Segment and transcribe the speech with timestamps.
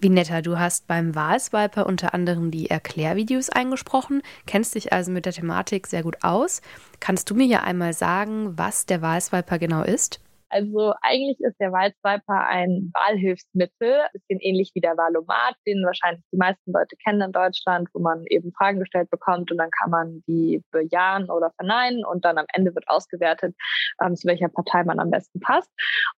[0.00, 5.32] Vinetta, du hast beim Wahlswiper unter anderem die Erklärvideos eingesprochen, kennst dich also mit der
[5.32, 6.62] Thematik sehr gut aus.
[7.00, 10.20] Kannst du mir ja einmal sagen, was der Wahlswiper genau ist?
[10.50, 16.36] Also eigentlich ist der Wahlswiper ein Wahlhilfsmittel, bisschen ähnlich wie der Wahlomat, den wahrscheinlich die
[16.36, 20.22] meisten Leute kennen in Deutschland, wo man eben Fragen gestellt bekommt und dann kann man
[20.26, 23.54] die bejahen oder verneinen und dann am Ende wird ausgewertet,
[24.02, 25.70] ähm, zu welcher Partei man am besten passt.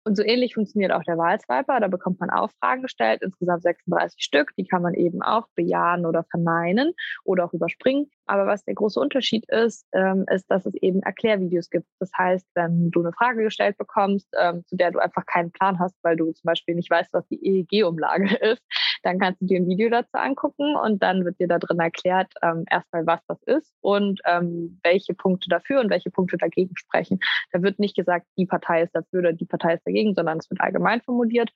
[0.04, 1.80] Und so ähnlich funktioniert auch der Wahlswiper.
[1.80, 4.52] Da bekommt man auch Fragen gestellt, insgesamt 36 Stück.
[4.56, 6.92] Die kann man eben auch bejahen oder verneinen
[7.24, 8.10] oder auch überspringen.
[8.26, 11.86] Aber was der große Unterschied ist, ähm, ist, dass es eben Erklärvideos gibt.
[11.98, 15.78] Das heißt, wenn du eine Frage gestellt bekommst, ähm, zu der du einfach keinen Plan
[15.78, 18.62] hast, weil du zum Beispiel nicht weißt, was die EEG-Umlage ist,
[19.02, 22.32] dann kannst du dir ein Video dazu angucken und dann wird dir da drin erklärt,
[22.42, 27.18] ähm, erstmal, was das ist und ähm, welche Punkte dafür und welche Punkte dagegen sprechen.
[27.52, 30.50] Da wird nicht gesagt, die Partei ist dafür oder die Partei ist dagegen, sondern es
[30.50, 31.50] wird allgemein formuliert.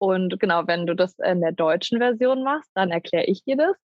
[0.00, 3.76] Und genau, wenn du das in der deutschen Version machst, dann erkläre ich dir das.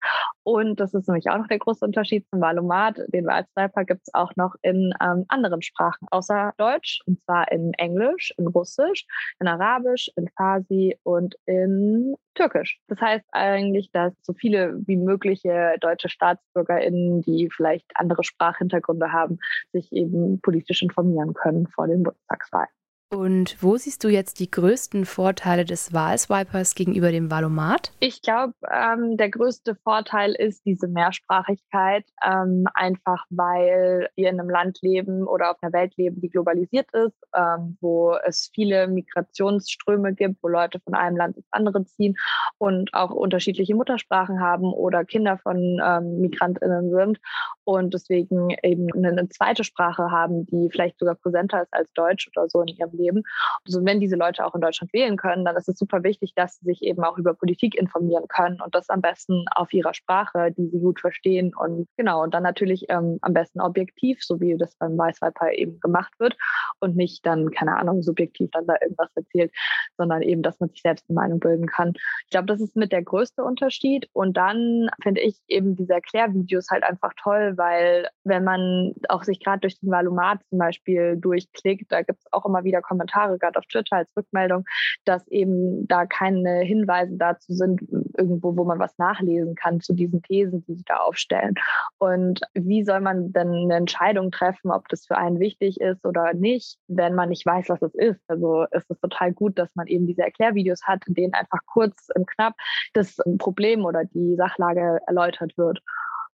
[0.43, 3.01] Und das ist nämlich auch noch der große Unterschied zum Wahlomat.
[3.09, 7.73] Den Wahlsniper gibt es auch noch in ähm, anderen Sprachen außer Deutsch, und zwar in
[7.73, 9.05] Englisch, in Russisch,
[9.41, 12.79] in Arabisch, in Farsi und in Türkisch.
[12.87, 19.39] Das heißt eigentlich, dass so viele wie mögliche deutsche StaatsbürgerInnen, die vielleicht andere Sprachhintergründe haben,
[19.73, 22.69] sich eben politisch informieren können vor den Bundestagswahlen.
[23.11, 27.91] Und wo siehst du jetzt die größten Vorteile des Wahlswipers gegenüber dem Valomat?
[27.99, 34.49] Ich glaube, ähm, der größte Vorteil ist diese Mehrsprachigkeit, ähm, einfach weil wir in einem
[34.49, 40.13] Land leben oder auf einer Welt leben, die globalisiert ist, ähm, wo es viele Migrationsströme
[40.13, 42.15] gibt, wo Leute von einem Land ins andere ziehen
[42.57, 47.19] und auch unterschiedliche Muttersprachen haben oder Kinder von ähm, Migrantinnen sind
[47.65, 52.49] und deswegen eben eine zweite Sprache haben, die vielleicht sogar präsenter ist als Deutsch oder
[52.49, 53.23] so in ihrem Leben.
[53.65, 56.57] Also wenn diese Leute auch in Deutschland wählen können, dann ist es super wichtig, dass
[56.57, 60.51] sie sich eben auch über Politik informieren können und das am besten auf ihrer Sprache,
[60.51, 64.57] die sie gut verstehen und genau und dann natürlich ähm, am besten objektiv, so wie
[64.57, 66.35] das beim Weißwahlpaar eben gemacht wird
[66.79, 69.51] und nicht dann keine Ahnung subjektiv dann da irgendwas erzählt,
[69.97, 71.93] sondern eben, dass man sich selbst eine Meinung bilden kann.
[72.25, 76.67] Ich glaube, das ist mit der größte Unterschied und dann finde ich eben diese Erklärvideos
[76.69, 81.91] halt einfach toll, weil wenn man auch sich gerade durch den Valomat zum Beispiel durchklickt,
[81.91, 84.65] da gibt es auch immer wieder Kommentare, gerade auf Twitter als Rückmeldung,
[85.05, 87.81] dass eben da keine Hinweise dazu sind,
[88.17, 91.55] irgendwo, wo man was nachlesen kann zu diesen Thesen, die sie da aufstellen.
[91.97, 96.33] Und wie soll man denn eine Entscheidung treffen, ob das für einen wichtig ist oder
[96.33, 98.21] nicht, wenn man nicht weiß, was es ist?
[98.27, 102.09] Also ist es total gut, dass man eben diese Erklärvideos hat, in denen einfach kurz
[102.15, 102.53] im Knapp
[102.93, 105.81] das Problem oder die Sachlage erläutert wird.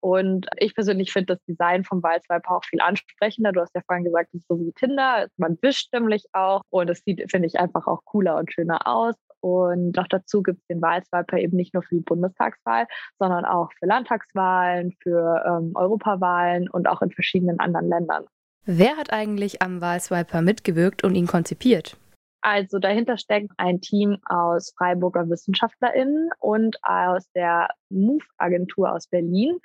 [0.01, 3.53] Und ich persönlich finde das Design vom Wahlswiper auch viel ansprechender.
[3.53, 5.27] Du hast ja vorhin gesagt, es ist so wie Tinder.
[5.37, 9.15] Man wischt nämlich auch und es sieht, finde ich, einfach auch cooler und schöner aus.
[9.41, 12.87] Und noch dazu gibt es den Wahlswiper eben nicht nur für die Bundestagswahl,
[13.19, 18.25] sondern auch für Landtagswahlen, für ähm, Europawahlen und auch in verschiedenen anderen Ländern.
[18.65, 21.97] Wer hat eigentlich am Wahlswiper mitgewirkt und ihn konzipiert?
[22.41, 29.59] Also dahinter steckt ein Team aus Freiburger WissenschaftlerInnen und aus der MOVE-Agentur aus Berlin.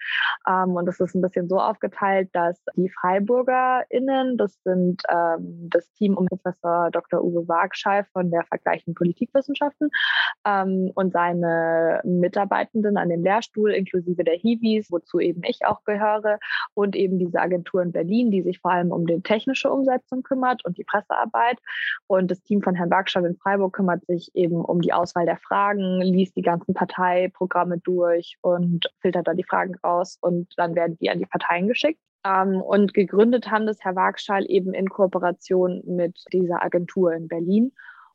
[0.48, 5.92] Ähm, und das ist ein bisschen so aufgeteilt, dass die FreiburgerInnen, das sind ähm, das
[5.94, 7.24] Team um Professor Dr.
[7.24, 9.90] Uwe Wagschei von der Vergleichenden Politikwissenschaften
[10.46, 16.40] ähm, und seine Mitarbeitenden an dem Lehrstuhl, inklusive der Hiwis, wozu eben ich auch gehöre,
[16.74, 20.66] und eben diese Agentur in Berlin, die sich vor allem um die technische Umsetzung kümmert
[20.66, 21.60] und die Pressearbeit.
[22.08, 25.38] Und das Team von Herrn Wagschei in Freiburg kümmert sich eben um die Auswahl der
[25.38, 30.76] Fragen, liest die ganzen Parteiprogramme durch, durch und filtert da die Fragen raus und dann
[30.76, 32.00] werden die an die Parteien geschickt.
[32.26, 37.74] Ähm, und gegründet haben das Herr Wagschall eben in Kooperation mit dieser Agentur in Berlin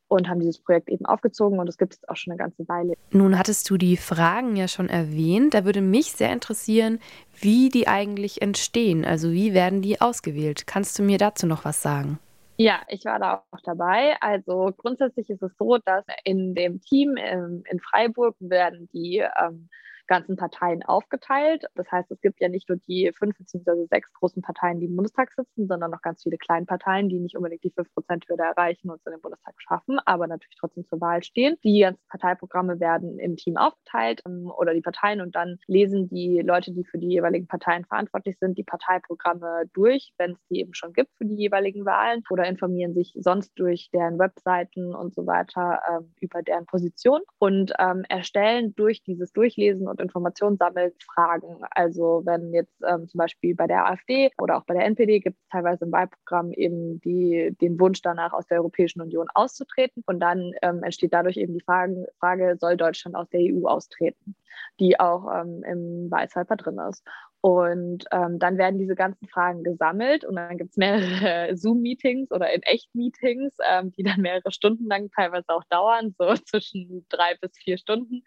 [0.09, 2.95] und haben dieses Projekt eben aufgezogen und das gibt es auch schon eine ganze Weile.
[3.11, 5.53] Nun hattest du die Fragen ja schon erwähnt.
[5.53, 6.99] Da würde mich sehr interessieren,
[7.39, 9.05] wie die eigentlich entstehen.
[9.05, 10.67] Also wie werden die ausgewählt?
[10.67, 12.19] Kannst du mir dazu noch was sagen?
[12.61, 14.17] Ja, ich war da auch dabei.
[14.21, 19.69] Also grundsätzlich ist es so, dass in dem Team in, in Freiburg werden die ähm,
[20.09, 21.65] ganzen Parteien aufgeteilt.
[21.75, 23.87] Das heißt, es gibt ja nicht nur die fünf bzw.
[23.89, 27.37] sechs großen Parteien, die im Bundestag sitzen, sondern noch ganz viele kleine Parteien, die nicht
[27.37, 31.23] unbedingt die 5%-Hürde erreichen und es in den Bundestag schaffen, aber natürlich trotzdem zur Wahl
[31.23, 31.57] stehen.
[31.63, 36.41] Die ganzen Parteiprogramme werden im Team aufgeteilt ähm, oder die Parteien und dann lesen die
[36.41, 40.75] Leute, die für die jeweiligen Parteien verantwortlich sind, die Parteiprogramme durch, wenn es die eben
[40.75, 45.27] schon gibt für die jeweiligen Wahlen oder informieren sich sonst durch deren Webseiten und so
[45.27, 50.95] weiter ähm, über deren Position und ähm, erstellen durch dieses Durchlesen und und Informationen sammelt,
[51.03, 51.63] fragen.
[51.71, 55.39] Also wenn jetzt ähm, zum Beispiel bei der AfD oder auch bei der NPD gibt
[55.39, 60.03] es teilweise im Wahlprogramm eben die, den Wunsch danach, aus der Europäischen Union auszutreten.
[60.07, 64.35] Und dann ähm, entsteht dadurch eben die Frage, Frage, soll Deutschland aus der EU austreten,
[64.81, 67.05] die auch ähm, im Wahlzeiper drin ist.
[67.41, 72.53] Und ähm, dann werden diese ganzen Fragen gesammelt und dann gibt es mehrere Zoom-Meetings oder
[72.53, 77.53] in Echt-Meetings, ähm, die dann mehrere Stunden lang teilweise auch dauern, so zwischen drei bis
[77.57, 78.23] vier Stunden,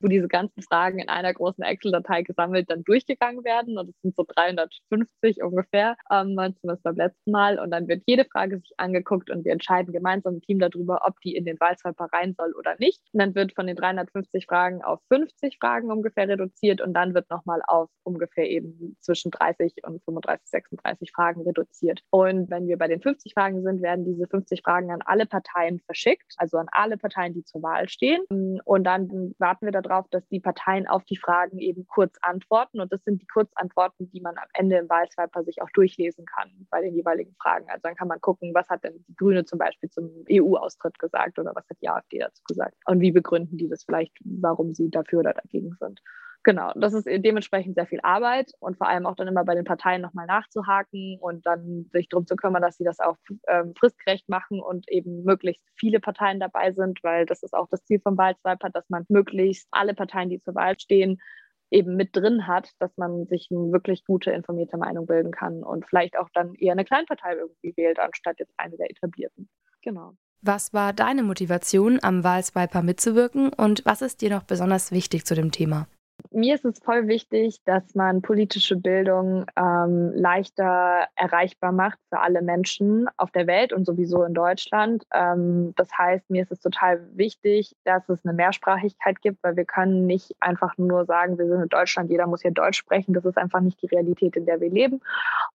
[0.00, 3.78] wo diese ganzen Fragen in einer großen Excel-Datei gesammelt dann durchgegangen werden.
[3.78, 7.60] Und es sind so 350 ungefähr, ähm, zumindest beim letzten Mal.
[7.60, 11.20] Und dann wird jede Frage sich angeguckt und wir entscheiden gemeinsam im Team darüber, ob
[11.20, 13.00] die in den Wahlswiper rein soll oder nicht.
[13.12, 17.30] Und dann wird von den 350 Fragen auf 50 Fragen ungefähr reduziert und dann wird
[17.30, 22.02] nochmal auf ungefähr eben zwischen 30 und 35, 36 Fragen reduziert.
[22.10, 25.80] Und wenn wir bei den 50 Fragen sind, werden diese 50 Fragen an alle Parteien
[25.80, 28.24] verschickt, also an alle Parteien, die zur Wahl stehen.
[28.64, 32.80] Und dann warten wir darauf, dass die Parteien auf die Fragen eben kurz antworten.
[32.80, 36.50] Und das sind die Kurzantworten, die man am Ende im Wahlswiper sich auch durchlesen kann
[36.70, 37.66] bei den jeweiligen Fragen.
[37.68, 41.38] Also dann kann man gucken, was hat denn die Grüne zum Beispiel zum EU-Austritt gesagt
[41.38, 44.90] oder was hat die AfD dazu gesagt und wie begründen die das vielleicht, warum sie
[44.90, 46.00] dafür oder dagegen sind.
[46.46, 49.64] Genau, das ist dementsprechend sehr viel Arbeit und vor allem auch dann immer bei den
[49.64, 53.16] Parteien nochmal nachzuhaken und dann sich darum zu kümmern, dass sie das auch
[53.48, 57.84] ähm, fristgerecht machen und eben möglichst viele Parteien dabei sind, weil das ist auch das
[57.84, 61.20] Ziel vom Wahlswiper, dass man möglichst alle Parteien, die zur Wahl stehen,
[61.72, 65.84] eben mit drin hat, dass man sich eine wirklich gute, informierte Meinung bilden kann und
[65.84, 69.48] vielleicht auch dann eher eine Kleinpartei irgendwie wählt, anstatt jetzt eine der etablierten.
[69.82, 70.12] Genau.
[70.42, 75.34] Was war deine Motivation, am Wahlswiper mitzuwirken und was ist dir noch besonders wichtig zu
[75.34, 75.88] dem Thema?
[76.36, 82.42] Mir ist es voll wichtig, dass man politische Bildung ähm, leichter erreichbar macht für alle
[82.42, 85.04] Menschen auf der Welt und sowieso in Deutschland.
[85.14, 89.64] Ähm, das heißt, mir ist es total wichtig, dass es eine Mehrsprachigkeit gibt, weil wir
[89.64, 93.14] können nicht einfach nur sagen, wir sind in Deutschland, jeder muss hier Deutsch sprechen.
[93.14, 95.00] Das ist einfach nicht die Realität, in der wir leben.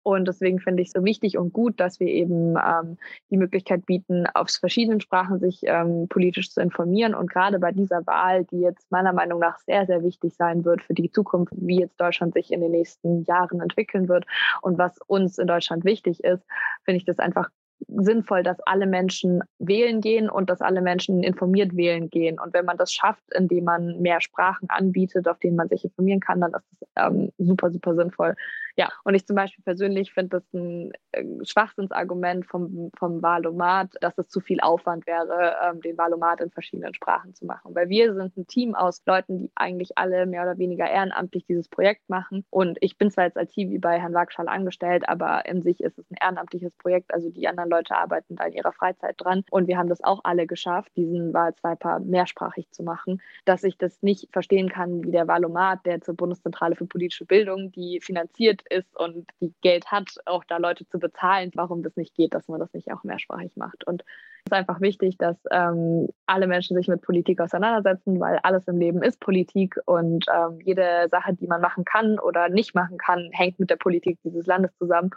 [0.02, 2.98] Und deswegen finde ich es so wichtig und gut, dass wir eben ähm,
[3.30, 7.14] die Möglichkeit bieten, auf verschiedenen Sprachen sich ähm, politisch zu informieren.
[7.14, 10.71] Und gerade bei dieser Wahl, die jetzt meiner Meinung nach sehr, sehr wichtig sein wird
[10.80, 14.26] für die Zukunft, wie jetzt Deutschland sich in den nächsten Jahren entwickeln wird
[14.62, 16.44] und was uns in Deutschland wichtig ist,
[16.86, 17.50] finde ich das einfach
[17.88, 22.40] sinnvoll, dass alle Menschen wählen gehen und dass alle Menschen informiert wählen gehen.
[22.40, 26.20] Und wenn man das schafft, indem man mehr Sprachen anbietet, auf denen man sich informieren
[26.20, 28.36] kann, dann ist das ähm, super, super sinnvoll.
[28.76, 34.18] Ja, und ich zum Beispiel persönlich finde das ein äh, Schwachsinnsargument vom, vom Wahlomat, dass
[34.18, 37.76] es zu viel Aufwand wäre, ähm, den Wahlomat in verschiedenen Sprachen zu machen.
[37.76, 41.68] Weil wir sind ein Team aus Leuten, die eigentlich alle mehr oder weniger ehrenamtlich dieses
[41.68, 42.46] Projekt machen.
[42.50, 45.98] Und ich bin zwar jetzt als TV bei Herrn Wagschall angestellt, aber in sich ist
[45.98, 47.14] es ein ehrenamtliches Projekt.
[47.14, 49.44] Also die anderen Leute arbeiten da in ihrer Freizeit dran.
[49.52, 53.22] Und wir haben das auch alle geschafft, diesen Wahlswiper mehrsprachig zu machen.
[53.46, 57.72] Dass ich das nicht verstehen kann, wie der Wahlomat, der zur Bundeszentrale für politische Bildung,
[57.72, 62.16] die finanziert ist und die Geld hat, auch da Leute zu bezahlen, warum das nicht
[62.16, 63.86] geht, dass man das nicht auch mehrsprachig macht.
[63.86, 64.04] Und
[64.46, 68.78] es ist einfach wichtig, dass ähm, alle Menschen sich mit Politik auseinandersetzen, weil alles im
[68.78, 73.30] Leben ist Politik und ähm, jede Sache, die man machen kann oder nicht machen kann,
[73.32, 75.12] hängt mit der Politik dieses Landes zusammen.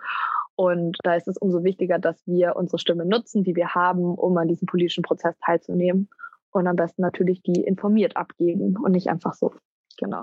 [0.56, 4.37] Und da ist es umso wichtiger, dass wir unsere Stimme nutzen, die wir haben, um
[4.37, 6.08] an diesem politischen Prozess teilzunehmen.
[6.50, 9.52] Und am besten natürlich die informiert abgeben und nicht einfach so.
[9.99, 10.23] Genau.